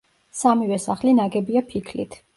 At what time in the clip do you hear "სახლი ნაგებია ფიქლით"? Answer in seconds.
0.87-2.23